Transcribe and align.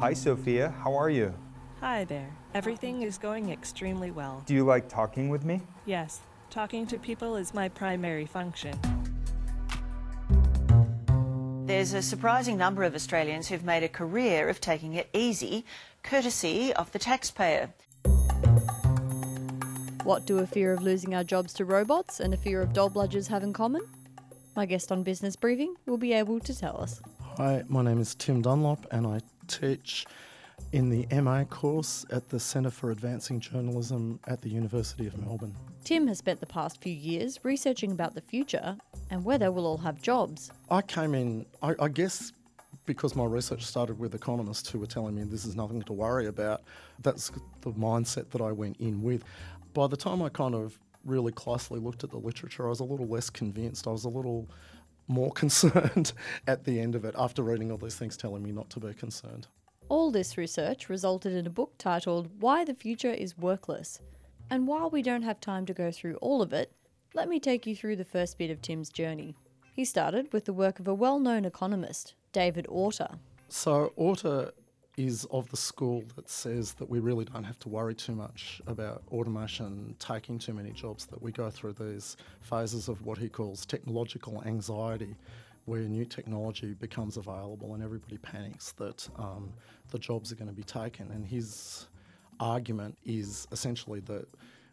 Hi, 0.00 0.14
Sophia. 0.14 0.72
How 0.82 0.94
are 0.94 1.10
you? 1.10 1.34
Hi 1.80 2.04
there. 2.04 2.30
Everything 2.54 3.02
is 3.02 3.18
going 3.18 3.50
extremely 3.50 4.10
well. 4.10 4.42
Do 4.46 4.54
you 4.54 4.64
like 4.64 4.88
talking 4.88 5.28
with 5.28 5.44
me? 5.44 5.60
Yes, 5.84 6.20
talking 6.48 6.86
to 6.86 6.98
people 6.98 7.36
is 7.36 7.52
my 7.52 7.68
primary 7.68 8.24
function. 8.24 8.78
There's 11.66 11.92
a 11.92 12.00
surprising 12.00 12.56
number 12.56 12.82
of 12.82 12.94
Australians 12.94 13.48
who've 13.48 13.62
made 13.62 13.82
a 13.82 13.90
career 13.90 14.48
of 14.48 14.58
taking 14.58 14.94
it 14.94 15.10
easy, 15.12 15.66
courtesy 16.02 16.72
of 16.72 16.90
the 16.92 16.98
taxpayer. 16.98 17.68
What 20.04 20.24
do 20.24 20.38
a 20.38 20.46
fear 20.46 20.72
of 20.72 20.82
losing 20.82 21.14
our 21.14 21.24
jobs 21.24 21.52
to 21.54 21.66
robots 21.66 22.20
and 22.20 22.32
a 22.32 22.38
fear 22.38 22.62
of 22.62 22.72
dole 22.72 22.88
bludgers 22.88 23.28
have 23.28 23.42
in 23.42 23.52
common? 23.52 23.82
My 24.56 24.64
guest 24.64 24.90
on 24.90 25.02
Business 25.02 25.36
Briefing 25.36 25.74
will 25.84 25.98
be 25.98 26.14
able 26.14 26.40
to 26.40 26.58
tell 26.58 26.80
us. 26.80 27.02
Hi, 27.36 27.64
my 27.68 27.82
name 27.82 28.00
is 28.00 28.14
Tim 28.14 28.40
Dunlop 28.40 28.86
and 28.92 29.06
I 29.06 29.20
teach 29.50 30.06
in 30.72 30.88
the 30.88 31.06
MA 31.20 31.44
course 31.44 32.06
at 32.10 32.28
the 32.28 32.38
Centre 32.38 32.70
for 32.70 32.90
Advancing 32.90 33.40
Journalism 33.40 34.20
at 34.26 34.40
the 34.40 34.48
University 34.48 35.06
of 35.06 35.18
Melbourne. 35.18 35.54
Tim 35.84 36.06
has 36.06 36.18
spent 36.18 36.40
the 36.40 36.46
past 36.46 36.80
few 36.80 36.92
years 36.92 37.40
researching 37.42 37.90
about 37.92 38.14
the 38.14 38.20
future 38.20 38.76
and 39.10 39.24
whether 39.24 39.50
we'll 39.50 39.66
all 39.66 39.78
have 39.78 40.00
jobs. 40.00 40.50
I 40.70 40.82
came 40.82 41.14
in, 41.14 41.46
I, 41.62 41.74
I 41.80 41.88
guess, 41.88 42.32
because 42.86 43.16
my 43.16 43.24
research 43.24 43.64
started 43.64 43.98
with 43.98 44.14
economists 44.14 44.70
who 44.70 44.78
were 44.78 44.86
telling 44.86 45.14
me 45.14 45.24
this 45.24 45.44
is 45.44 45.56
nothing 45.56 45.82
to 45.82 45.92
worry 45.92 46.26
about. 46.26 46.62
That's 47.02 47.32
the 47.62 47.72
mindset 47.72 48.30
that 48.30 48.40
I 48.40 48.52
went 48.52 48.76
in 48.78 49.02
with. 49.02 49.24
By 49.74 49.86
the 49.86 49.96
time 49.96 50.22
I 50.22 50.28
kind 50.28 50.54
of 50.54 50.78
really 51.04 51.32
closely 51.32 51.80
looked 51.80 52.04
at 52.04 52.10
the 52.10 52.18
literature, 52.18 52.66
I 52.66 52.68
was 52.68 52.80
a 52.80 52.84
little 52.84 53.08
less 53.08 53.30
convinced. 53.30 53.86
I 53.86 53.90
was 53.90 54.04
a 54.04 54.08
little 54.08 54.48
more 55.10 55.30
concerned 55.42 56.12
at 56.46 56.64
the 56.64 56.80
end 56.80 56.94
of 56.94 57.04
it 57.04 57.14
after 57.18 57.42
reading 57.42 57.70
all 57.70 57.78
these 57.78 57.96
things 57.96 58.16
telling 58.16 58.42
me 58.42 58.52
not 58.52 58.70
to 58.70 58.80
be 58.80 58.94
concerned. 58.94 59.46
All 59.88 60.10
this 60.10 60.38
research 60.38 60.88
resulted 60.88 61.32
in 61.32 61.46
a 61.46 61.50
book 61.50 61.74
titled 61.76 62.30
Why 62.40 62.64
the 62.64 62.74
Future 62.74 63.10
is 63.10 63.36
Workless. 63.36 64.00
And 64.48 64.66
while 64.66 64.88
we 64.88 65.02
don't 65.02 65.22
have 65.22 65.40
time 65.40 65.66
to 65.66 65.74
go 65.74 65.90
through 65.90 66.16
all 66.16 66.40
of 66.42 66.52
it, 66.52 66.72
let 67.12 67.28
me 67.28 67.40
take 67.40 67.66
you 67.66 67.74
through 67.74 67.96
the 67.96 68.04
first 68.04 68.38
bit 68.38 68.50
of 68.50 68.62
Tim's 68.62 68.88
journey. 68.88 69.34
He 69.74 69.84
started 69.84 70.32
with 70.32 70.44
the 70.44 70.52
work 70.52 70.78
of 70.78 70.86
a 70.86 70.94
well 70.94 71.18
known 71.18 71.44
economist, 71.44 72.14
David 72.32 72.66
Autor. 72.68 73.18
So, 73.48 73.92
Autor 73.96 74.52
is 75.04 75.26
of 75.30 75.48
the 75.50 75.56
school 75.56 76.02
that 76.16 76.28
says 76.28 76.74
that 76.74 76.88
we 76.88 77.00
really 77.00 77.24
don't 77.24 77.44
have 77.44 77.58
to 77.60 77.68
worry 77.68 77.94
too 77.94 78.14
much 78.14 78.60
about 78.66 79.02
automation 79.10 79.94
taking 79.98 80.38
too 80.38 80.52
many 80.52 80.70
jobs, 80.72 81.06
that 81.06 81.20
we 81.22 81.32
go 81.32 81.50
through 81.50 81.74
these 81.74 82.16
phases 82.40 82.88
of 82.88 83.00
what 83.06 83.18
he 83.18 83.28
calls 83.28 83.64
technological 83.64 84.42
anxiety, 84.44 85.16
where 85.64 85.80
new 85.80 86.04
technology 86.04 86.74
becomes 86.74 87.16
available 87.16 87.74
and 87.74 87.82
everybody 87.82 88.18
panics 88.18 88.72
that 88.72 89.08
um, 89.16 89.52
the 89.90 89.98
jobs 89.98 90.32
are 90.32 90.36
going 90.36 90.48
to 90.48 90.54
be 90.54 90.62
taken. 90.62 91.10
And 91.10 91.24
his 91.24 91.86
argument 92.38 92.96
is 93.04 93.46
essentially 93.52 94.00
that 94.00 94.26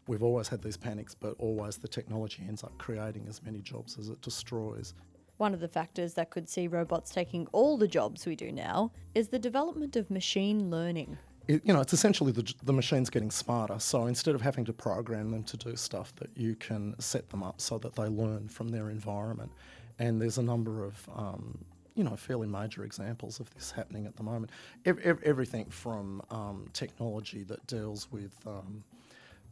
we've 0.07 0.23
always 0.23 0.47
had 0.47 0.61
these 0.61 0.77
panics, 0.77 1.15
but 1.15 1.35
always 1.39 1.77
the 1.77 1.87
technology 1.87 2.43
ends 2.47 2.63
up 2.63 2.77
creating 2.77 3.25
as 3.27 3.43
many 3.43 3.61
jobs 3.61 3.97
as 3.99 4.09
it 4.09 4.21
destroys. 4.21 4.93
One 5.37 5.53
of 5.53 5.59
the 5.59 5.67
factors 5.67 6.13
that 6.15 6.29
could 6.29 6.49
see 6.49 6.67
robots 6.67 7.11
taking 7.11 7.47
all 7.51 7.77
the 7.77 7.87
jobs 7.87 8.25
we 8.25 8.35
do 8.35 8.51
now 8.51 8.91
is 9.13 9.29
the 9.29 9.39
development 9.39 9.95
of 9.95 10.09
machine 10.09 10.69
learning. 10.69 11.17
It, 11.47 11.61
you 11.63 11.73
know, 11.73 11.79
it's 11.79 11.93
essentially 11.93 12.31
the, 12.31 12.53
the 12.63 12.73
machine's 12.73 13.09
getting 13.09 13.31
smarter. 13.31 13.79
So 13.79 14.07
instead 14.07 14.35
of 14.35 14.41
having 14.41 14.65
to 14.65 14.73
program 14.73 15.31
them 15.31 15.43
to 15.43 15.57
do 15.57 15.75
stuff, 15.75 16.13
that 16.17 16.29
you 16.35 16.55
can 16.55 16.95
set 16.99 17.29
them 17.29 17.43
up 17.43 17.61
so 17.61 17.77
that 17.77 17.95
they 17.95 18.07
learn 18.07 18.49
from 18.49 18.69
their 18.69 18.89
environment. 18.89 19.51
And 19.99 20.21
there's 20.21 20.37
a 20.37 20.43
number 20.43 20.83
of 20.83 21.09
um, 21.15 21.65
you 21.97 22.03
know, 22.03 22.15
fairly 22.15 22.47
major 22.47 22.83
examples 22.83 23.39
of 23.39 23.49
this 23.55 23.71
happening 23.71 24.05
at 24.05 24.15
the 24.15 24.23
moment. 24.23 24.51
Ev- 24.85 25.19
everything 25.23 25.65
from 25.65 26.21
um, 26.29 26.69
technology 26.71 27.41
that 27.43 27.65
deals 27.65 28.11
with 28.11 28.35
um, 28.45 28.83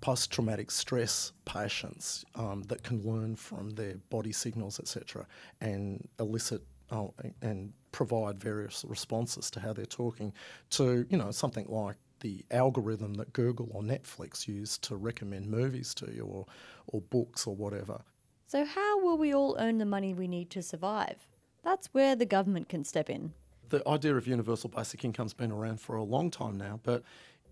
post 0.01 0.31
traumatic 0.31 0.71
stress 0.71 1.31
patients 1.45 2.25
um, 2.35 2.63
that 2.63 2.83
can 2.83 3.01
learn 3.03 3.35
from 3.35 3.71
their 3.71 3.95
body 4.09 4.31
signals, 4.31 4.79
etc., 4.79 5.25
and 5.61 6.07
elicit 6.19 6.61
oh, 6.91 7.13
and 7.41 7.73
provide 7.91 8.39
various 8.39 8.85
responses 8.87 9.49
to 9.51 9.59
how 9.59 9.73
they're 9.73 9.85
talking, 9.85 10.33
to, 10.69 11.05
you 11.09 11.17
know, 11.17 11.31
something 11.31 11.65
like 11.67 11.95
the 12.19 12.43
algorithm 12.51 13.13
that 13.15 13.31
Google 13.33 13.69
or 13.71 13.81
Netflix 13.81 14.47
use 14.47 14.77
to 14.79 14.95
recommend 14.95 15.47
movies 15.47 15.93
to 15.95 16.11
you 16.11 16.23
or, 16.23 16.45
or 16.87 17.01
books 17.01 17.47
or 17.47 17.55
whatever. 17.55 18.01
So, 18.47 18.65
how 18.65 19.03
will 19.03 19.17
we 19.17 19.33
all 19.33 19.55
earn 19.59 19.79
the 19.79 19.85
money 19.85 20.13
we 20.13 20.27
need 20.27 20.49
to 20.51 20.61
survive? 20.61 21.27
That's 21.63 21.87
where 21.93 22.15
the 22.15 22.25
government 22.25 22.69
can 22.69 22.83
step 22.83 23.09
in. 23.09 23.33
The 23.69 23.87
idea 23.87 24.15
of 24.15 24.27
universal 24.27 24.69
basic 24.69 25.03
income's 25.03 25.33
been 25.33 25.51
around 25.51 25.81
for 25.81 25.95
a 25.95 26.03
long 26.03 26.29
time 26.29 26.57
now, 26.57 26.79
but 26.83 27.03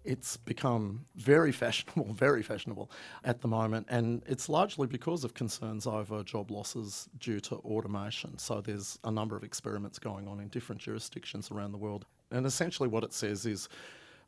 it's 0.03 0.37
become 0.37 1.05
very 1.15 1.51
fashionable, 1.51 2.13
very 2.13 2.43
fashionable 2.43 2.91
at 3.23 3.41
the 3.41 3.47
moment, 3.47 3.87
and 3.89 4.23
it's 4.25 4.49
largely 4.49 4.87
because 4.87 5.23
of 5.23 5.33
concerns 5.33 5.87
over 5.87 6.23
job 6.23 6.51
losses 6.51 7.09
due 7.19 7.39
to 7.41 7.55
automation. 7.57 8.37
So 8.37 8.61
there's 8.61 8.99
a 9.03 9.11
number 9.11 9.35
of 9.35 9.43
experiments 9.43 9.99
going 9.99 10.27
on 10.27 10.39
in 10.39 10.49
different 10.49 10.81
jurisdictions 10.81 11.51
around 11.51 11.71
the 11.71 11.77
world. 11.77 12.05
And 12.31 12.45
essentially, 12.45 12.89
what 12.89 13.03
it 13.03 13.13
says 13.13 13.45
is 13.45 13.69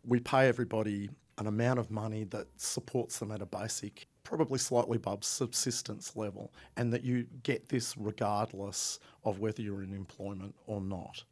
we 0.06 0.20
pay 0.20 0.48
everybody 0.48 1.10
an 1.38 1.48
amount 1.48 1.80
of 1.80 1.92
money 1.92 2.24
that 2.26 2.48
supports 2.56 3.20
them 3.20 3.32
at 3.32 3.42
a 3.42 3.46
basic 3.46 4.08
probably 4.26 4.58
slightly 4.58 4.98
above 4.98 5.24
subsistence 5.24 6.16
level, 6.16 6.52
and 6.76 6.92
that 6.92 7.04
you 7.04 7.26
get 7.44 7.70
this 7.70 7.96
regardless 7.96 9.00
of 9.24 9.40
whether 9.40 9.62
you're 9.62 9.84
in 9.84 9.94
employment 9.94 10.54
or 10.68 10.82
not. 10.82 11.24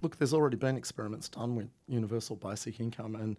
Look, 0.00 0.16
there's 0.16 0.32
already 0.32 0.56
been 0.56 0.76
experiments 0.76 1.28
done 1.28 1.54
with 1.54 1.68
universal 1.86 2.36
basic 2.36 2.80
income, 2.80 3.14
and 3.14 3.36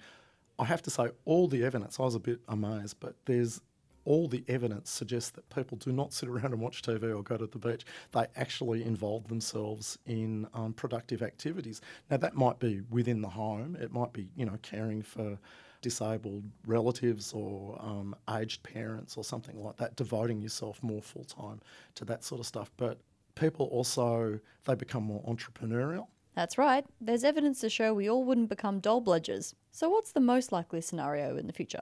I 0.60 0.66
have 0.66 0.82
to 0.84 0.90
say, 0.90 1.10
all 1.26 1.48
the 1.48 1.64
evidence, 1.64 2.00
I 2.00 2.04
was 2.04 2.16
a 2.16 2.20
bit 2.20 2.42
amazed, 2.48 2.98
but 3.00 3.16
there's 3.26 3.62
all 4.06 4.28
the 4.28 4.44
evidence 4.48 4.90
suggests 4.90 5.30
that 5.32 5.50
people 5.50 5.78
do 5.78 5.92
not 5.92 6.14
sit 6.14 6.28
around 6.30 6.46
and 6.48 6.60
watch 6.60 6.82
TV 6.82 7.16
or 7.16 7.24
go 7.24 7.38
to 7.38 7.48
the 7.48 7.60
beach. 7.60 7.86
They 8.12 8.26
actually 8.36 8.84
involve 8.84 9.28
themselves 9.28 9.98
in 10.06 10.48
um, 10.54 10.74
productive 10.74 11.22
activities. 11.22 11.82
Now, 12.10 12.18
that 12.18 12.36
might 12.36 12.60
be 12.60 12.82
within 12.90 13.22
the 13.22 13.30
home, 13.30 13.78
it 13.80 13.94
might 13.94 14.12
be, 14.14 14.30
you 14.36 14.46
know, 14.46 14.58
caring 14.62 15.02
for 15.02 15.38
disabled 15.82 16.44
relatives 16.66 17.32
or 17.34 17.78
um, 17.82 18.16
aged 18.30 18.64
parents 18.64 19.16
or 19.16 19.24
something 19.24 19.62
like 19.64 19.78
that, 19.78 19.96
devoting 19.96 20.42
yourself 20.42 20.82
more 20.84 21.02
full 21.02 21.24
time 21.24 21.62
to 21.96 22.06
that 22.06 22.24
sort 22.24 22.40
of 22.40 22.48
stuff. 22.48 22.72
But 22.78 23.00
people 23.36 23.68
also 23.68 24.40
they 24.66 24.76
become 24.76 25.04
more 25.04 25.24
entrepreneurial. 25.24 26.08
That's 26.36 26.58
right. 26.58 26.86
There's 27.02 27.24
evidence 27.24 27.60
to 27.62 27.70
show 27.70 27.94
we 27.94 28.10
all 28.10 28.24
wouldn't 28.24 28.50
become 28.50 28.80
dole 28.80 29.04
bludgers. 29.04 29.54
So 29.72 29.90
what's 29.90 30.12
the 30.12 30.20
most 30.20 30.52
likely 30.52 30.82
scenario 30.82 31.38
in 31.38 31.48
the 31.48 31.54
future? 31.54 31.82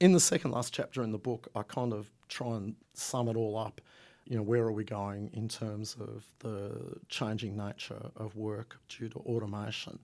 In 0.00 0.12
the 0.12 0.20
second 0.20 0.50
last 0.50 0.72
chapter 0.72 1.02
in 1.02 1.12
the 1.12 1.18
book, 1.18 1.48
I 1.54 1.62
kind 1.62 1.92
of 1.92 2.10
try 2.28 2.56
and 2.56 2.74
sum 2.94 3.28
it 3.28 3.36
all 3.36 3.56
up. 3.56 3.80
You 4.24 4.36
know, 4.36 4.42
where 4.42 4.62
are 4.62 4.72
we 4.72 4.84
going 4.84 5.30
in 5.32 5.48
terms 5.48 5.96
of 6.00 6.24
the 6.40 6.96
changing 7.08 7.56
nature 7.56 8.10
of 8.16 8.36
work 8.36 8.78
due 8.88 9.08
to 9.10 9.18
automation? 9.20 9.98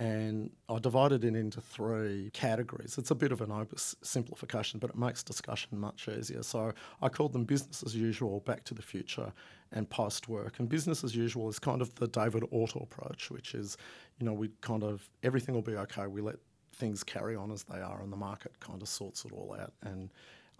And 0.00 0.50
I 0.70 0.78
divided 0.78 1.26
it 1.26 1.36
into 1.36 1.60
three 1.60 2.30
categories. 2.32 2.96
It's 2.96 3.10
a 3.10 3.14
bit 3.14 3.32
of 3.32 3.42
an 3.42 3.50
oversimplification, 3.50 4.80
but 4.80 4.88
it 4.88 4.96
makes 4.96 5.22
discussion 5.22 5.78
much 5.78 6.08
easier. 6.08 6.42
So 6.42 6.72
I 7.02 7.10
called 7.10 7.34
them 7.34 7.44
business 7.44 7.82
as 7.84 7.94
usual, 7.94 8.40
back 8.40 8.64
to 8.64 8.74
the 8.74 8.80
future, 8.80 9.30
and 9.72 9.88
post 9.90 10.26
work. 10.26 10.58
And 10.58 10.70
business 10.70 11.04
as 11.04 11.14
usual 11.14 11.50
is 11.50 11.58
kind 11.58 11.82
of 11.82 11.94
the 11.96 12.08
David 12.08 12.44
Autor 12.50 12.78
approach, 12.82 13.30
which 13.30 13.54
is, 13.54 13.76
you 14.18 14.24
know, 14.24 14.32
we 14.32 14.48
kind 14.62 14.82
of 14.82 15.06
everything 15.22 15.54
will 15.54 15.60
be 15.60 15.76
okay. 15.76 16.06
We 16.06 16.22
let 16.22 16.36
things 16.72 17.04
carry 17.04 17.36
on 17.36 17.52
as 17.52 17.64
they 17.64 17.82
are, 17.82 18.00
and 18.00 18.10
the 18.10 18.16
market 18.16 18.58
kind 18.58 18.80
of 18.80 18.88
sorts 18.88 19.26
it 19.26 19.32
all 19.32 19.54
out, 19.60 19.74
and 19.82 20.08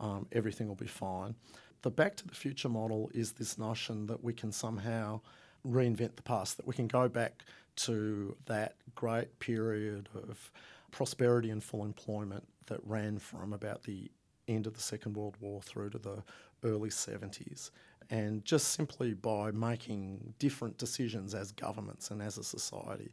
um, 0.00 0.26
everything 0.32 0.68
will 0.68 0.74
be 0.74 0.86
fine. 0.86 1.34
The 1.80 1.90
back 1.90 2.14
to 2.16 2.28
the 2.28 2.34
future 2.34 2.68
model 2.68 3.10
is 3.14 3.32
this 3.32 3.56
notion 3.56 4.04
that 4.08 4.22
we 4.22 4.34
can 4.34 4.52
somehow 4.52 5.22
reinvent 5.66 6.16
the 6.16 6.22
past, 6.22 6.58
that 6.58 6.66
we 6.66 6.74
can 6.74 6.88
go 6.88 7.08
back 7.08 7.44
to 7.84 8.36
that 8.46 8.76
great 8.94 9.38
period 9.38 10.08
of 10.14 10.52
prosperity 10.90 11.50
and 11.50 11.62
full 11.62 11.84
employment 11.84 12.46
that 12.66 12.80
ran 12.84 13.18
from 13.18 13.52
about 13.52 13.82
the 13.84 14.10
end 14.48 14.66
of 14.66 14.74
the 14.74 14.80
Second 14.80 15.16
World 15.16 15.36
War 15.40 15.62
through 15.62 15.90
to 15.90 15.98
the 15.98 16.22
early 16.64 16.90
70s. 16.90 17.70
And 18.10 18.44
just 18.44 18.72
simply 18.72 19.14
by 19.14 19.52
making 19.52 20.34
different 20.38 20.78
decisions 20.78 21.34
as 21.34 21.52
governments 21.52 22.10
and 22.10 22.20
as 22.20 22.38
a 22.38 22.44
society, 22.44 23.12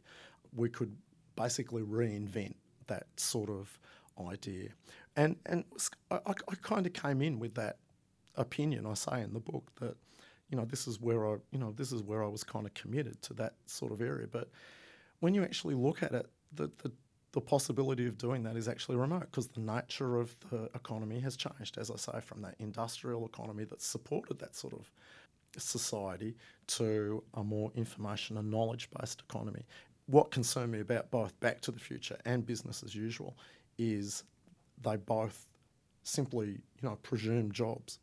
we 0.54 0.68
could 0.68 0.94
basically 1.36 1.82
reinvent 1.82 2.54
that 2.88 3.06
sort 3.16 3.48
of 3.48 3.78
idea. 4.28 4.70
And, 5.16 5.36
and 5.46 5.64
I, 6.10 6.18
I 6.26 6.54
kind 6.62 6.84
of 6.86 6.92
came 6.92 7.22
in 7.22 7.38
with 7.38 7.54
that 7.54 7.76
opinion, 8.34 8.86
I 8.86 8.94
say 8.94 9.22
in 9.22 9.32
the 9.34 9.40
book, 9.40 9.70
that 9.80 9.96
you 10.50 10.56
know, 10.56 10.64
this 10.64 10.86
is 10.86 11.00
where 11.00 11.26
I, 11.26 11.36
you 11.50 11.58
know, 11.58 11.72
this 11.72 11.92
is 11.92 12.02
where 12.02 12.24
I 12.24 12.28
was 12.28 12.42
kind 12.44 12.66
of 12.66 12.74
committed 12.74 13.20
to 13.22 13.34
that 13.34 13.54
sort 13.66 13.92
of 13.92 14.00
area. 14.00 14.26
But 14.30 14.50
when 15.20 15.34
you 15.34 15.42
actually 15.42 15.74
look 15.74 16.02
at 16.02 16.12
it, 16.12 16.26
the, 16.52 16.70
the, 16.82 16.90
the 17.32 17.40
possibility 17.40 18.06
of 18.06 18.16
doing 18.16 18.42
that 18.44 18.56
is 18.56 18.68
actually 18.68 18.96
remote 18.96 19.26
because 19.30 19.48
the 19.48 19.60
nature 19.60 20.16
of 20.16 20.34
the 20.50 20.70
economy 20.74 21.20
has 21.20 21.36
changed, 21.36 21.76
as 21.76 21.90
I 21.90 21.96
say, 21.96 22.20
from 22.20 22.40
that 22.42 22.54
industrial 22.58 23.26
economy 23.26 23.64
that 23.64 23.82
supported 23.82 24.38
that 24.38 24.56
sort 24.56 24.72
of 24.72 24.90
society 25.56 26.34
to 26.66 27.22
a 27.34 27.44
more 27.44 27.70
information 27.74 28.36
and 28.38 28.50
knowledge 28.50 28.88
based 28.98 29.22
economy. 29.28 29.64
what 30.06 30.30
concerned 30.30 30.72
me 30.72 30.80
about 30.80 31.10
both 31.10 31.38
Back 31.40 31.60
to 31.62 31.70
the 31.70 31.78
Future 31.78 32.16
and 32.24 32.44
Business 32.44 32.82
as 32.82 32.94
Usual 32.94 33.36
is 33.76 34.24
they 34.82 34.96
both 34.96 35.46
simply, 36.02 36.46
you 36.48 36.88
know, 36.88 36.96
presume 37.02 37.52
jobs. 37.52 37.98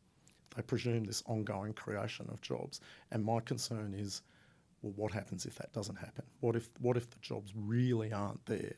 They 0.56 0.62
presume 0.62 1.04
this 1.04 1.24
ongoing 1.26 1.74
creation 1.74 2.28
of 2.32 2.42
jobs. 2.42 2.82
And 3.12 3.24
my 3.24 3.40
concern 3.40 3.94
is, 3.94 4.22
well, 4.82 4.94
what 4.96 5.12
happens 5.12 5.46
if 5.46 5.56
that 5.56 5.74
doesn't 5.74 5.98
happen? 5.98 6.26
What 6.40 6.56
if 6.56 6.70
what 6.80 6.98
if 6.98 7.10
the 7.10 7.20
jobs 7.22 7.54
really 7.56 8.14
aren't 8.14 8.46
there? 8.46 8.76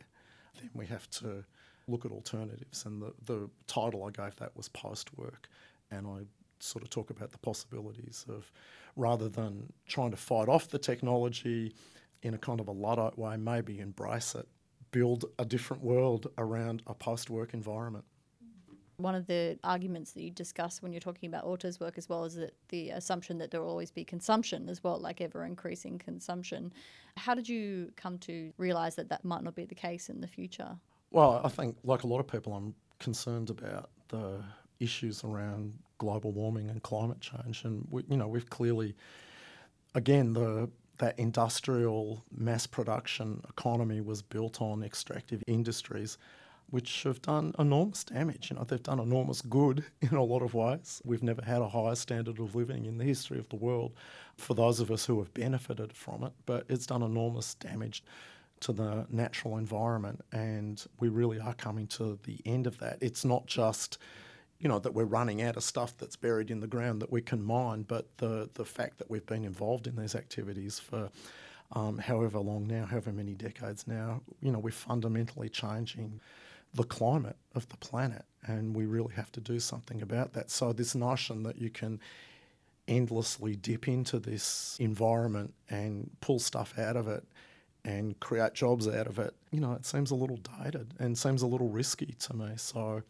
Then 0.56 0.70
we 0.74 0.86
have 0.88 1.10
to 1.12 1.44
look 1.88 2.06
at 2.06 2.12
alternatives. 2.12 2.86
And 2.86 3.02
the, 3.02 3.14
the 3.26 3.50
title 3.68 4.04
I 4.04 4.12
gave 4.12 4.36
that 4.38 4.56
was 4.56 4.70
post 4.70 5.16
work. 5.18 5.48
And 5.92 6.08
I 6.08 6.26
sort 6.60 6.84
of 6.84 6.90
talk 6.90 7.10
about 7.10 7.32
the 7.32 7.38
possibilities 7.38 8.26
of 8.28 8.52
rather 8.96 9.30
than 9.30 9.72
trying 9.88 10.12
to 10.12 10.18
fight 10.18 10.50
off 10.50 10.70
the 10.70 10.80
technology 10.80 11.74
in 12.24 12.34
a 12.34 12.38
kind 12.38 12.60
of 12.60 12.68
a 12.68 12.72
Luddite 12.72 13.18
way, 13.18 13.38
maybe 13.38 13.80
embrace 13.80 14.34
it, 14.36 14.48
build 14.92 15.26
a 15.38 15.46
different 15.46 15.84
world 15.84 16.28
around 16.38 16.82
a 16.88 16.94
post 16.94 17.30
work 17.30 17.54
environment. 17.54 18.06
One 19.00 19.14
of 19.14 19.28
the 19.28 19.60
arguments 19.64 20.14
that 20.14 20.24
you 20.24 20.32
discuss 20.32 20.82
when 20.82 20.92
you're 20.92 21.00
talking 21.00 21.30
about 21.30 21.44
Autor's 21.44 21.80
work 21.80 22.00
as 22.00 22.10
well 22.10 22.24
is 22.26 22.34
that 22.34 22.56
the 22.70 22.90
assumption 22.90 23.38
that 23.38 23.52
there 23.52 23.62
will 23.62 23.70
always 23.70 23.92
be 23.92 24.04
consumption 24.04 24.68
as 24.70 24.84
well, 24.84 24.98
like 24.98 25.22
ever 25.22 25.46
increasing 25.46 26.00
consumption. 26.00 26.74
How 27.16 27.36
did 27.36 27.48
you 27.48 27.92
come 27.96 28.18
to 28.20 28.52
realise 28.58 28.96
that 28.96 29.08
that 29.10 29.24
might 29.24 29.44
not 29.44 29.54
be 29.54 29.66
the 29.66 29.76
case 29.76 30.10
in 30.10 30.20
the 30.20 30.28
future? 30.28 30.76
Well, 31.12 31.42
I 31.44 31.50
think, 31.50 31.78
like 31.84 32.02
a 32.02 32.08
lot 32.08 32.20
of 32.20 32.28
people, 32.28 32.56
I'm 32.56 32.74
concerned 32.98 33.52
about 33.52 33.92
the 34.08 34.44
issues 34.80 35.24
around 35.24 35.78
global 36.00 36.32
warming 36.32 36.72
and 36.72 36.82
climate 36.82 37.22
change, 37.22 37.66
and 37.66 37.88
we, 37.92 38.04
you 38.10 38.18
know 38.18 38.28
we've 38.28 38.50
clearly, 38.50 38.96
again, 39.94 40.34
the 40.34 40.72
that 40.98 41.20
industrial 41.20 42.26
mass 42.36 42.66
production 42.66 43.44
economy 43.48 44.02
was 44.02 44.24
built 44.24 44.60
on 44.60 44.82
extractive 44.82 45.44
industries 45.46 46.18
which 46.70 47.04
have 47.04 47.22
done 47.22 47.54
enormous 47.58 48.04
damage. 48.04 48.50
You 48.50 48.58
know, 48.58 48.64
they've 48.64 48.82
done 48.82 49.00
enormous 49.00 49.42
good 49.42 49.86
in 50.02 50.16
a 50.16 50.24
lot 50.24 50.42
of 50.42 50.54
ways. 50.54 51.02
We've 51.06 51.24
never 51.24 51.42
had 51.42 51.62
a 51.62 51.70
higher 51.70 51.96
standard 51.96 52.40
of 52.40 52.56
living 52.56 52.86
in 52.86 52.98
the 52.98 53.06
history 53.06 53.40
of 53.40 53.50
the 53.50 53.56
world 53.56 53.94
for 54.36 54.54
those 54.54 54.80
of 54.80 54.92
us 54.92 55.06
who 55.06 55.20
have 55.20 55.34
benefited 55.34 55.94
from 55.94 56.24
it, 56.24 56.34
but 56.46 56.66
it's 56.70 56.86
done 56.86 57.02
enormous 57.02 57.56
damage 57.56 58.04
to 58.60 58.72
the 58.74 59.06
natural 59.10 59.58
environment 59.58 60.20
and 60.32 60.86
we 61.00 61.10
really 61.10 61.40
are 61.40 61.54
coming 61.54 61.86
to 61.88 62.18
the 62.24 62.40
end 62.46 62.68
of 62.68 62.80
that. 62.80 62.98
It's 63.02 63.24
not 63.24 63.46
just 63.46 63.98
you 64.60 64.68
know 64.68 64.80
that 64.80 64.94
we're 64.94 65.06
running 65.06 65.42
out 65.44 65.56
of 65.56 65.64
stuff 65.64 65.96
that's 65.98 66.16
buried 66.16 66.50
in 66.50 66.60
the 66.60 66.68
ground 66.68 67.02
that 67.02 67.12
we 67.12 67.22
can 67.22 67.44
mine, 67.44 67.84
but 67.84 68.08
the 68.18 68.50
the 68.56 68.66
fact 68.66 68.98
that 68.98 69.10
we've 69.10 69.26
been 69.26 69.46
involved 69.46 69.86
in 69.86 69.96
these 69.96 70.16
activities 70.16 70.80
for 70.80 71.10
um, 71.74 71.98
however 71.98 72.40
long 72.40 72.66
now, 72.66 72.86
however 72.86 73.12
many 73.12 73.34
decades 73.34 73.88
now, 73.88 74.22
you 74.42 74.52
know, 74.52 74.60
we're 74.60 74.72
fundamentally 74.72 75.50
changing 75.50 76.20
the 76.74 76.84
climate 76.84 77.38
of 77.56 77.68
the 77.70 77.78
planet, 77.78 78.26
and 78.46 78.76
we 78.76 78.86
really 78.86 79.14
have 79.14 79.32
to 79.34 79.42
do 79.42 79.60
something 79.60 80.02
about 80.02 80.34
that. 80.34 80.52
So, 80.52 80.74
this 80.74 80.96
notion 80.96 81.44
that 81.44 81.60
you 81.60 81.70
can 81.70 82.00
endlessly 82.88 83.56
dip 83.56 83.88
into 83.88 84.20
this 84.20 84.78
environment 84.80 85.54
and 85.70 86.10
pull 86.22 86.40
stuff 86.40 86.78
out 86.78 86.96
of 86.96 87.08
it 87.08 87.24
and 87.84 88.20
create 88.20 88.54
jobs 88.54 88.88
out 88.88 89.08
of 89.08 89.20
it, 89.20 89.34
you 89.52 89.60
know, 89.60 89.74
it 89.74 89.86
seems 89.86 90.12
a 90.12 90.16
little 90.16 90.40
dated 90.62 90.94
and 91.00 91.18
seems 91.18 91.42
a 91.42 91.48
little 91.48 91.70
risky 91.70 92.16
to 92.20 92.36
me. 92.36 92.52
So, 92.56 93.04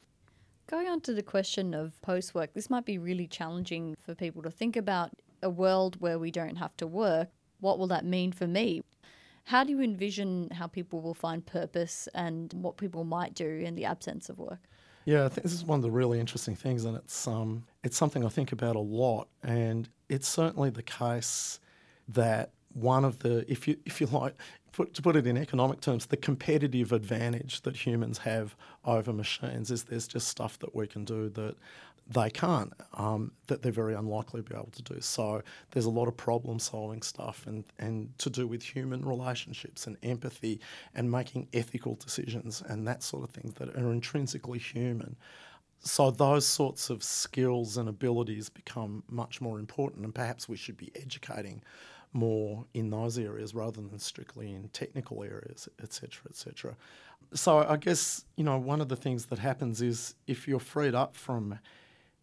Going 0.68 0.90
on 0.90 1.00
to 1.02 1.14
the 1.14 1.24
question 1.24 1.74
of 1.74 2.00
post 2.02 2.36
work, 2.36 2.54
this 2.54 2.70
might 2.70 2.84
be 2.84 2.98
really 2.98 3.26
challenging 3.26 3.96
for 4.02 4.14
people 4.14 4.42
to 4.42 4.52
think 4.52 4.76
about 4.76 5.12
a 5.42 5.50
world 5.50 6.02
where 6.02 6.20
we 6.20 6.30
don't 6.30 6.58
have 6.58 6.76
to 6.78 6.88
work. 6.88 7.30
What 7.62 7.80
will 7.80 7.88
that 7.88 8.04
mean 8.04 8.34
for 8.34 8.48
me? 8.48 8.82
How 9.48 9.64
do 9.64 9.72
you 9.72 9.80
envision 9.80 10.50
how 10.50 10.68
people 10.68 11.00
will 11.00 11.14
find 11.14 11.46
purpose 11.46 12.10
and 12.14 12.52
what 12.52 12.76
people 12.76 13.06
might 13.06 13.34
do 13.34 13.48
in 13.48 13.76
the 13.76 13.86
absence 13.86 14.28
of 14.28 14.40
work? 14.40 14.60
Yeah, 15.06 15.24
I 15.24 15.30
think 15.30 15.44
this 15.44 15.54
is 15.54 15.64
one 15.64 15.80
of 15.80 15.84
the 15.84 15.90
really 15.90 16.20
interesting 16.20 16.54
things, 16.54 16.84
and 16.84 16.98
it's 16.98 17.30
um, 17.30 17.64
it's 17.82 17.96
something 17.96 18.26
I 18.26 18.28
think 18.28 18.52
about 18.52 18.76
a 18.76 18.82
lot. 18.82 19.30
And 19.44 19.88
it's 20.10 20.28
certainly 20.28 20.70
the 20.70 20.84
case 20.84 21.62
that 22.10 22.52
one 22.74 23.06
of 23.06 23.20
the, 23.20 23.50
if 23.50 23.70
you 23.70 23.78
if 23.86 24.02
you 24.02 24.08
like, 24.08 24.36
put, 24.74 24.94
to 24.96 25.02
put 25.02 25.16
it 25.16 25.26
in 25.26 25.38
economic 25.38 25.80
terms, 25.80 26.08
the 26.08 26.18
competitive 26.18 26.92
advantage 26.92 27.62
that 27.62 27.78
humans 27.78 28.18
have 28.18 28.54
over 28.84 29.14
machines 29.14 29.72
is 29.72 29.86
there's 29.86 30.10
just 30.10 30.28
stuff 30.28 30.60
that 30.60 30.76
we 30.76 30.88
can 30.88 31.06
do 31.06 31.30
that 31.30 31.56
they 32.10 32.30
can't, 32.30 32.74
um, 32.94 33.32
that 33.48 33.62
they're 33.62 33.72
very 33.72 33.94
unlikely 33.94 34.42
to 34.42 34.50
be 34.50 34.56
able 34.56 34.72
to 34.72 34.82
do. 34.82 35.02
So 35.02 35.42
there's 35.72 35.86
a 35.86 35.90
lot 35.90 36.08
of 36.08 36.16
problem 36.16 36.60
solving 36.60 37.02
stuff 37.02 37.46
and, 37.48 37.66
and 37.80 38.18
to 38.20 38.30
do 38.30 38.48
with 38.48 38.64
human 38.64 39.04
relationships 39.04 39.88
and 39.88 39.98
empathy 40.04 40.62
and 40.96 41.12
making 41.12 41.48
ethical 41.54 41.96
decisions 41.96 42.64
and 42.66 42.88
that 42.88 43.04
sort 43.04 43.24
of 43.24 43.32
thing 43.32 43.54
that 43.58 43.76
are 43.76 43.92
intrinsically 43.92 44.60
human. 44.60 45.18
So 45.80 46.10
those 46.12 46.46
sorts 46.46 46.90
of 46.90 47.04
skills 47.04 47.78
and 47.78 47.88
abilities 47.88 48.50
become 48.50 49.04
much 49.10 49.42
more 49.42 49.60
important, 49.60 50.06
and 50.06 50.14
perhaps 50.14 50.50
we 50.50 50.58
should 50.58 50.78
be 50.78 50.92
educating 50.96 51.62
more 52.14 52.66
in 52.74 52.90
those 52.90 53.18
areas 53.18 53.54
rather 53.54 53.82
than 53.82 54.00
strictly 54.00 54.54
in 54.54 54.70
technical 54.70 55.24
areas, 55.24 55.70
etc., 55.82 56.24
etc. 56.30 56.76
So 57.34 57.60
I 57.60 57.78
guess 57.78 58.26
you 58.38 58.44
know 58.44 58.58
one 58.58 58.82
of 58.82 58.90
the 58.90 58.96
things 58.96 59.26
that 59.28 59.40
happens 59.40 59.82
is 59.82 60.16
if 60.26 60.48
you're 60.48 60.60
freed 60.60 60.96
up 60.96 61.16
from 61.16 61.60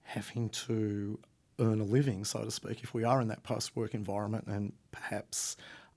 having 0.05 0.49
to 0.51 1.19
earn 1.59 1.81
a 1.81 1.85
living, 1.85 2.25
so 2.25 2.45
to 2.45 2.51
speak, 2.51 2.83
if 2.83 2.95
we 2.95 3.05
are 3.05 3.21
in 3.21 3.29
that 3.29 3.43
post-work 3.43 3.95
environment 3.95 4.47
and 4.47 4.73
perhaps 4.93 5.56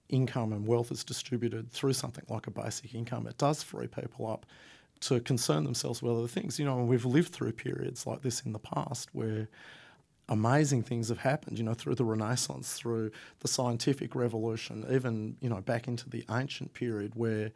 income 0.09 0.53
and 0.53 0.65
wealth 0.65 0.91
is 0.91 1.03
distributed 1.03 1.71
through 1.71 1.93
something 1.93 2.23
like 2.29 2.47
a 2.47 2.51
basic 2.51 2.93
income, 2.95 3.27
it 3.27 3.37
does 3.37 3.63
free 3.63 3.87
people 3.87 4.27
up 4.27 4.45
to 4.99 5.19
concern 5.19 5.63
themselves 5.63 6.01
with 6.01 6.17
other 6.17 6.27
things. 6.27 6.57
You 6.57 6.65
know, 6.65 6.77
we've 6.83 7.05
lived 7.05 7.33
through 7.33 7.51
periods 7.53 8.07
like 8.07 8.21
this 8.21 8.41
in 8.41 8.53
the 8.53 8.59
past 8.59 9.09
where 9.13 9.47
amazing 10.29 10.83
things 10.83 11.09
have 11.09 11.19
happened, 11.19 11.57
you 11.57 11.63
know, 11.63 11.73
through 11.73 11.95
the 11.95 12.05
Renaissance, 12.05 12.73
through 12.73 13.11
the 13.39 13.47
scientific 13.47 14.15
revolution, 14.15 14.85
even, 14.89 15.37
you 15.39 15.49
know, 15.49 15.61
back 15.61 15.87
into 15.87 16.09
the 16.09 16.25
ancient 16.31 16.73
period 16.73 17.13
where, 17.15 17.51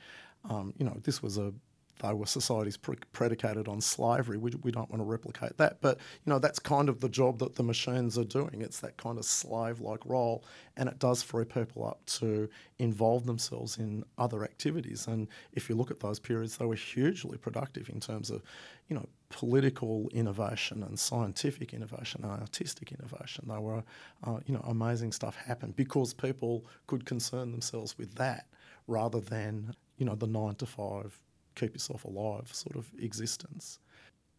um, 0.49 0.73
you 0.77 0.85
know, 0.85 0.97
this 1.03 1.21
was 1.21 1.37
a 1.37 1.53
they 2.01 2.13
were 2.13 2.25
societies 2.25 2.77
pre- 2.77 2.97
predicated 3.13 3.67
on 3.67 3.79
slavery. 3.81 4.37
We, 4.37 4.51
we 4.61 4.71
don't 4.71 4.89
want 4.89 5.01
to 5.01 5.05
replicate 5.05 5.57
that. 5.57 5.81
But, 5.81 5.97
you 6.25 6.29
know, 6.31 6.39
that's 6.39 6.59
kind 6.59 6.89
of 6.89 6.99
the 6.99 7.09
job 7.09 7.39
that 7.39 7.55
the 7.55 7.63
machines 7.63 8.17
are 8.17 8.23
doing. 8.25 8.61
It's 8.61 8.79
that 8.79 8.97
kind 8.97 9.17
of 9.17 9.25
slave 9.25 9.79
like 9.79 10.05
role. 10.05 10.43
And 10.77 10.89
it 10.89 10.99
does 10.99 11.21
free 11.21 11.45
people 11.45 11.85
up 11.85 12.05
to 12.17 12.49
involve 12.79 13.25
themselves 13.25 13.77
in 13.77 14.03
other 14.17 14.43
activities. 14.43 15.07
And 15.07 15.27
if 15.53 15.69
you 15.69 15.75
look 15.75 15.91
at 15.91 15.99
those 15.99 16.19
periods, 16.19 16.57
they 16.57 16.65
were 16.65 16.75
hugely 16.75 17.37
productive 17.37 17.89
in 17.89 17.99
terms 17.99 18.29
of, 18.29 18.41
you 18.87 18.95
know, 18.95 19.07
political 19.29 20.09
innovation 20.11 20.83
and 20.83 20.99
scientific 20.99 21.73
innovation 21.73 22.23
and 22.23 22.31
artistic 22.31 22.91
innovation. 22.91 23.45
They 23.47 23.57
were, 23.57 23.83
uh, 24.23 24.39
you 24.45 24.53
know, 24.53 24.63
amazing 24.67 25.11
stuff 25.11 25.35
happened 25.35 25.75
because 25.75 26.13
people 26.13 26.65
could 26.87 27.05
concern 27.05 27.51
themselves 27.51 27.97
with 27.97 28.15
that 28.15 28.47
rather 28.87 29.19
than, 29.19 29.73
you 29.97 30.05
know, 30.05 30.15
the 30.15 30.27
nine 30.27 30.55
to 30.55 30.65
five 30.65 31.17
keep 31.55 31.73
yourself 31.73 32.05
alive 32.05 32.49
sort 32.53 32.75
of 32.75 32.91
existence. 32.99 33.79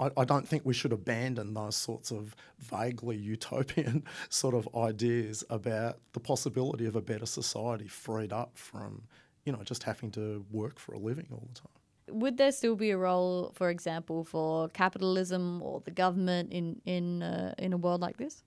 I, 0.01 0.11
I 0.17 0.25
don't 0.25 0.47
think 0.47 0.65
we 0.65 0.75
should 0.75 0.93
abandon 0.93 1.55
those 1.55 1.77
sorts 1.77 2.11
of 2.11 2.35
vaguely 2.59 3.17
utopian 3.17 4.05
sort 4.29 4.55
of 4.55 4.69
ideas 4.77 5.45
about 5.51 5.99
the 6.13 6.21
possibility 6.21 6.87
of 6.87 6.97
a 6.97 7.01
better 7.01 7.27
society 7.27 7.89
freed 7.89 8.33
up 8.33 8.53
from, 8.55 9.03
you 9.45 9.53
know, 9.53 9.63
just 9.63 9.83
having 9.83 10.11
to 10.13 10.45
work 10.51 10.79
for 10.79 10.95
a 10.95 10.99
living 10.99 11.27
all 11.33 11.47
the 11.53 11.61
time. 11.61 12.19
Would 12.21 12.37
there 12.37 12.53
still 12.53 12.77
be 12.77 12.91
a 12.91 12.99
role, 12.99 13.53
for 13.55 13.71
example, 13.71 14.25
for 14.25 14.69
capitalism 14.71 15.63
or 15.63 15.81
the 15.81 15.93
government 15.93 16.53
in 16.53 16.81
in 16.85 17.23
uh, 17.23 17.55
in 17.59 17.73
a 17.73 17.77
world 17.77 18.01
like 18.01 18.17
this? 18.17 18.43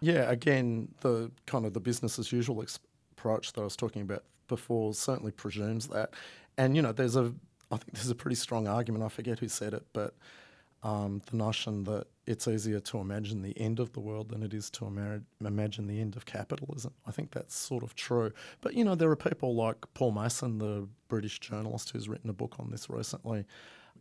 Yeah, 0.00 0.30
again, 0.30 0.88
the 1.00 1.30
kind 1.46 1.64
of 1.64 1.72
the 1.72 1.80
business 1.80 2.18
as 2.18 2.32
usual 2.32 2.60
ex- 2.60 2.78
approach 3.12 3.52
that 3.52 3.60
I 3.60 3.64
was 3.64 3.76
talking 3.76 4.02
about 4.02 4.24
before 4.46 4.92
certainly 4.94 5.32
presumes 5.32 5.88
that, 5.88 6.12
and 6.58 6.76
you 6.76 6.82
know, 6.82 6.92
there's 6.92 7.16
a 7.16 7.32
I 7.72 7.76
think 7.78 7.94
there's 7.94 8.10
a 8.10 8.14
pretty 8.14 8.36
strong 8.36 8.68
argument. 8.68 9.02
I 9.02 9.08
forget 9.08 9.38
who 9.38 9.48
said 9.48 9.72
it, 9.72 9.86
but 9.94 10.14
um, 10.82 11.22
the 11.30 11.36
notion 11.36 11.84
that 11.84 12.06
it's 12.26 12.46
easier 12.46 12.80
to 12.80 12.98
imagine 12.98 13.40
the 13.40 13.58
end 13.58 13.80
of 13.80 13.92
the 13.92 14.00
world 14.00 14.28
than 14.28 14.42
it 14.42 14.52
is 14.52 14.68
to 14.70 14.86
ima- 14.86 15.22
imagine 15.40 15.86
the 15.86 16.00
end 16.00 16.14
of 16.14 16.26
capitalism. 16.26 16.92
I 17.06 17.12
think 17.12 17.32
that's 17.32 17.56
sort 17.56 17.82
of 17.82 17.94
true. 17.94 18.32
But 18.60 18.74
you 18.74 18.84
know, 18.84 18.94
there 18.94 19.10
are 19.10 19.16
people 19.16 19.54
like 19.54 19.86
Paul 19.94 20.12
Mason, 20.12 20.58
the 20.58 20.86
British 21.08 21.40
journalist, 21.40 21.90
who's 21.90 22.08
written 22.08 22.28
a 22.28 22.34
book 22.34 22.56
on 22.58 22.70
this 22.70 22.90
recently, 22.90 23.46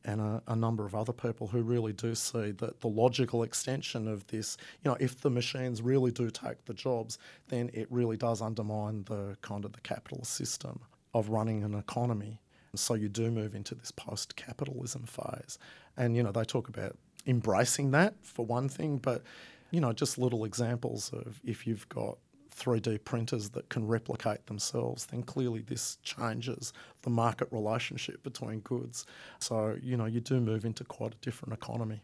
and 0.03 0.19
a, 0.19 0.41
a, 0.47 0.55
number 0.55 0.85
of 0.85 0.95
other 0.95 1.13
people 1.13 1.47
who 1.47 1.61
really 1.61 1.93
do 1.93 2.15
see 2.15 2.51
that 2.51 2.81
the 2.81 2.87
logical 2.87 3.43
extension 3.43 4.07
of 4.07 4.25
this, 4.27 4.57
you 4.83 4.89
know, 4.89 4.97
if 4.99 5.21
the 5.21 5.29
machines 5.29 5.81
really 5.81 6.11
do 6.11 6.31
take 6.31 6.65
the 6.65 6.73
jobs, 6.73 7.19
then 7.49 7.69
it 7.73 7.87
really 7.91 8.17
does 8.17 8.41
undermine 8.41 9.03
the 9.03 9.37
kind 9.41 9.63
of 9.63 9.73
the 9.73 9.81
capitalist 9.81 10.33
system 10.33 10.79
of 11.13 11.29
running 11.29 11.63
an 11.63 11.75
economy. 11.75 12.39
So 12.75 12.93
you 12.93 13.09
do 13.09 13.31
move 13.31 13.55
into 13.55 13.75
this 13.75 13.91
post 13.91 14.35
capitalism 14.35 15.03
phase. 15.03 15.57
And, 15.97 16.15
you 16.15 16.23
know, 16.23 16.31
they 16.31 16.43
talk 16.43 16.69
about 16.69 16.97
embracing 17.25 17.91
that 17.91 18.15
for 18.23 18.45
one 18.45 18.69
thing, 18.69 18.97
but, 18.97 19.23
you 19.71 19.81
know, 19.81 19.93
just 19.93 20.17
little 20.17 20.45
examples 20.45 21.11
of 21.13 21.39
if 21.43 21.67
you've 21.67 21.87
got 21.89 22.17
3D 22.55 23.03
printers 23.03 23.49
that 23.49 23.69
can 23.69 23.87
replicate 23.87 24.45
themselves, 24.45 25.05
then 25.07 25.23
clearly 25.23 25.61
this 25.61 25.97
changes 26.03 26.73
the 27.01 27.09
market 27.09 27.47
relationship 27.51 28.21
between 28.23 28.59
goods. 28.59 29.05
So, 29.39 29.77
you 29.81 29.97
know, 29.97 30.05
you 30.05 30.19
do 30.19 30.39
move 30.39 30.65
into 30.65 30.83
quite 30.83 31.13
a 31.13 31.17
different 31.17 31.53
economy. 31.53 32.01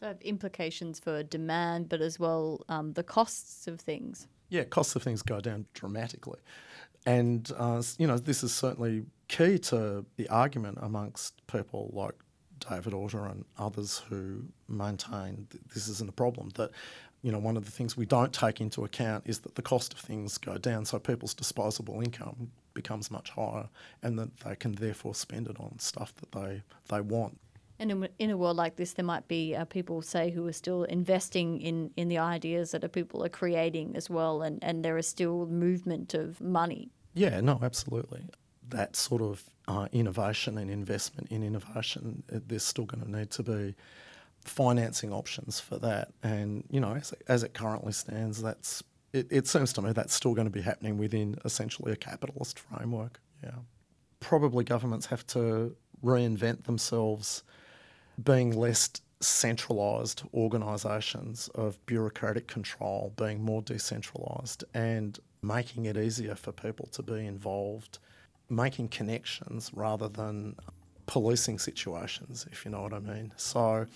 So, 0.00 0.14
implications 0.20 1.00
for 1.00 1.22
demand, 1.22 1.88
but 1.88 2.00
as 2.00 2.18
well 2.18 2.64
um, 2.68 2.92
the 2.92 3.02
costs 3.02 3.66
of 3.66 3.80
things. 3.80 4.28
Yeah, 4.50 4.64
costs 4.64 4.94
of 4.96 5.02
things 5.02 5.22
go 5.22 5.40
down 5.40 5.66
dramatically. 5.72 6.40
And, 7.06 7.50
uh, 7.56 7.82
you 7.98 8.06
know, 8.06 8.18
this 8.18 8.42
is 8.42 8.52
certainly 8.52 9.04
key 9.28 9.58
to 9.58 10.04
the 10.16 10.28
argument 10.28 10.78
amongst 10.80 11.46
people 11.46 11.90
like 11.92 12.14
David 12.70 12.94
Autor 12.94 13.26
and 13.26 13.44
others 13.58 14.02
who 14.08 14.44
maintain 14.68 15.46
this 15.72 15.88
isn't 15.88 16.08
a 16.08 16.12
problem. 16.12 16.50
That, 16.54 16.70
you 17.22 17.32
know, 17.32 17.38
one 17.38 17.56
of 17.56 17.64
the 17.64 17.70
things 17.70 17.96
we 17.96 18.06
don't 18.06 18.32
take 18.32 18.60
into 18.60 18.84
account 18.84 19.24
is 19.26 19.40
that 19.40 19.54
the 19.54 19.62
cost 19.62 19.92
of 19.92 19.98
things 19.98 20.38
go 20.38 20.56
down, 20.58 20.84
so 20.84 20.98
people's 20.98 21.34
disposable 21.34 22.00
income 22.00 22.50
becomes 22.74 23.10
much 23.10 23.30
higher, 23.30 23.68
and 24.02 24.18
that 24.18 24.36
they 24.40 24.56
can 24.56 24.72
therefore 24.72 25.14
spend 25.14 25.48
it 25.48 25.58
on 25.60 25.78
stuff 25.78 26.14
that 26.16 26.32
they, 26.32 26.62
they 26.88 27.00
want. 27.00 27.38
And 27.78 27.90
in, 27.90 28.08
in 28.18 28.30
a 28.30 28.36
world 28.36 28.56
like 28.56 28.76
this, 28.76 28.92
there 28.92 29.04
might 29.04 29.26
be 29.26 29.54
uh, 29.54 29.64
people, 29.64 30.00
say, 30.00 30.30
who 30.30 30.46
are 30.46 30.52
still 30.52 30.84
investing 30.84 31.60
in, 31.60 31.90
in 31.96 32.08
the 32.08 32.18
ideas 32.18 32.70
that 32.70 32.92
people 32.92 33.24
are 33.24 33.28
creating 33.28 33.96
as 33.96 34.08
well, 34.08 34.42
and, 34.42 34.62
and 34.62 34.84
there 34.84 34.96
is 34.96 35.08
still 35.08 35.46
movement 35.46 36.14
of 36.14 36.40
money. 36.40 36.90
Yeah, 37.14 37.40
no, 37.40 37.58
absolutely. 37.62 38.24
That 38.68 38.96
sort 38.96 39.22
of 39.22 39.42
uh, 39.68 39.88
innovation 39.92 40.58
and 40.58 40.70
investment 40.70 41.30
in 41.30 41.42
innovation, 41.42 42.22
uh, 42.32 42.40
there's 42.46 42.64
still 42.64 42.84
going 42.84 43.04
to 43.04 43.10
need 43.10 43.30
to 43.30 43.42
be 43.42 43.74
financing 44.44 45.12
options 45.12 45.60
for 45.60 45.78
that. 45.78 46.12
And, 46.22 46.64
you 46.70 46.80
know, 46.80 46.94
as, 46.94 47.14
as 47.28 47.42
it 47.42 47.54
currently 47.54 47.92
stands, 47.92 48.42
that's 48.42 48.82
it, 49.12 49.26
it 49.30 49.46
seems 49.46 49.72
to 49.74 49.82
me 49.82 49.92
that's 49.92 50.14
still 50.14 50.34
going 50.34 50.46
to 50.46 50.50
be 50.52 50.60
happening 50.60 50.98
within 50.98 51.36
essentially 51.44 51.92
a 51.92 51.96
capitalist 51.96 52.58
framework. 52.58 53.20
Yeah. 53.42 53.50
Probably 54.20 54.64
governments 54.64 55.06
have 55.06 55.26
to 55.28 55.76
reinvent 56.02 56.64
themselves 56.64 57.44
being 58.22 58.56
less 58.56 58.90
centralised 59.20 60.22
organisations 60.34 61.48
of 61.54 61.84
bureaucratic 61.86 62.46
control, 62.46 63.12
being 63.16 63.42
more 63.42 63.62
decentralised, 63.62 64.64
and 64.74 65.18
making 65.42 65.86
it 65.86 65.96
easier 65.96 66.34
for 66.34 66.52
people 66.52 66.86
to 66.92 67.02
be 67.02 67.26
involved, 67.26 67.98
making 68.48 68.88
connections 68.88 69.70
rather 69.74 70.08
than 70.08 70.56
policing 71.06 71.58
situations, 71.58 72.46
if 72.50 72.64
you 72.64 72.70
know 72.70 72.82
what 72.82 72.92
I 72.92 72.98
mean. 72.98 73.32
So, 73.36 73.86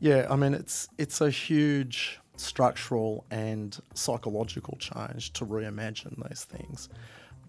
yeah, 0.00 0.26
I 0.30 0.36
mean 0.36 0.54
it's 0.54 0.88
it's 0.98 1.20
a 1.20 1.30
huge 1.30 2.20
structural 2.36 3.24
and 3.30 3.80
psychological 3.94 4.76
change 4.78 5.32
to 5.34 5.46
reimagine 5.46 6.28
these 6.28 6.44
things. 6.44 6.88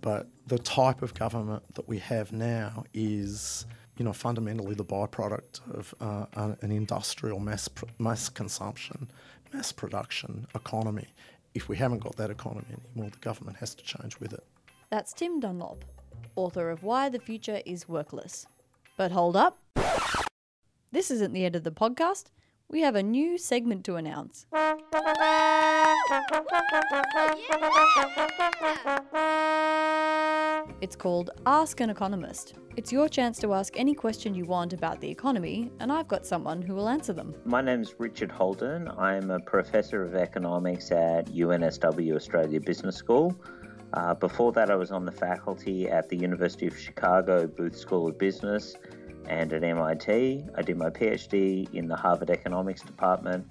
But 0.01 0.27
the 0.45 0.59
type 0.59 1.01
of 1.01 1.13
government 1.13 1.63
that 1.73 1.87
we 1.87 1.97
have 1.99 2.31
now 2.31 2.83
is 2.93 3.65
you 3.97 4.03
know, 4.03 4.13
fundamentally 4.13 4.75
the 4.75 4.83
byproduct 4.83 5.61
of 5.73 5.95
uh, 6.01 6.25
an 6.61 6.71
industrial 6.71 7.39
mass 7.39 7.69
mass 7.97 8.29
consumption, 8.29 9.09
mass 9.53 9.71
production 9.71 10.47
economy. 10.53 11.07
If 11.53 11.69
we 11.69 11.77
haven't 11.77 11.99
got 11.99 12.17
that 12.17 12.29
economy 12.29 12.65
anymore, 12.93 13.11
the 13.11 13.17
government 13.19 13.57
has 13.57 13.73
to 13.75 13.83
change 13.83 14.19
with 14.19 14.33
it. 14.33 14.43
That's 14.89 15.13
Tim 15.13 15.39
Dunlop, 15.39 15.85
author 16.35 16.69
of 16.69 16.83
Why 16.83 17.09
the 17.09 17.19
Future 17.19 17.61
is 17.65 17.87
Workless. 17.87 18.45
But 18.97 19.11
hold 19.11 19.35
up. 19.35 19.57
This 20.91 21.11
isn't 21.11 21.33
the 21.33 21.45
end 21.45 21.55
of 21.55 21.63
the 21.63 21.71
podcast. 21.71 22.25
We 22.69 22.81
have 22.81 22.95
a 22.95 23.03
new 23.03 23.37
segment 23.37 23.83
to 23.85 23.95
announce. 23.95 24.45
It's 30.81 30.95
called 30.95 31.29
Ask 31.45 31.79
an 31.79 31.89
Economist. 31.89 32.55
It's 32.75 32.91
your 32.91 33.07
chance 33.07 33.39
to 33.39 33.53
ask 33.53 33.79
any 33.79 33.93
question 33.93 34.33
you 34.35 34.45
want 34.45 34.73
about 34.73 34.99
the 34.99 35.09
economy, 35.09 35.71
and 35.79 35.91
I've 35.91 36.07
got 36.07 36.25
someone 36.25 36.61
who 36.61 36.75
will 36.75 36.89
answer 36.89 37.13
them. 37.13 37.33
My 37.45 37.61
name 37.61 37.81
is 37.81 37.95
Richard 37.99 38.31
Holden. 38.31 38.89
I'm 38.97 39.31
a 39.31 39.39
professor 39.39 40.03
of 40.03 40.15
economics 40.15 40.91
at 40.91 41.27
UNSW 41.27 42.15
Australia 42.15 42.59
Business 42.59 42.95
School. 42.95 43.35
Uh, 43.93 44.13
before 44.13 44.51
that, 44.53 44.69
I 44.69 44.75
was 44.75 44.91
on 44.91 45.05
the 45.05 45.11
faculty 45.11 45.87
at 45.89 46.09
the 46.09 46.17
University 46.17 46.67
of 46.67 46.77
Chicago 46.77 47.47
Booth 47.47 47.77
School 47.77 48.07
of 48.07 48.17
Business 48.17 48.75
and 49.27 49.51
at 49.53 49.63
MIT. 49.63 50.43
I 50.55 50.61
did 50.61 50.77
my 50.77 50.89
PhD 50.89 51.73
in 51.73 51.87
the 51.87 51.95
Harvard 51.95 52.29
Economics 52.29 52.81
Department, 52.81 53.45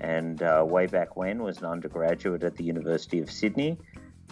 and 0.00 0.42
uh, 0.42 0.64
way 0.66 0.86
back 0.86 1.16
when 1.16 1.42
was 1.42 1.58
an 1.58 1.64
undergraduate 1.66 2.42
at 2.42 2.56
the 2.56 2.64
University 2.64 3.20
of 3.20 3.30
Sydney 3.30 3.78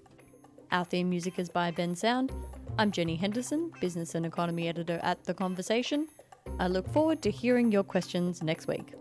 Our 0.70 0.86
theme 0.86 1.10
music 1.10 1.38
is 1.38 1.50
by 1.50 1.70
Bensound. 1.70 2.30
I'm 2.78 2.90
Jenny 2.90 3.16
Henderson, 3.16 3.70
Business 3.80 4.14
and 4.14 4.24
Economy 4.24 4.68
Editor 4.68 4.98
at 5.02 5.22
The 5.24 5.34
Conversation. 5.34 6.08
I 6.58 6.68
look 6.68 6.88
forward 6.88 7.20
to 7.22 7.30
hearing 7.30 7.70
your 7.70 7.84
questions 7.84 8.42
next 8.42 8.66
week. 8.66 8.94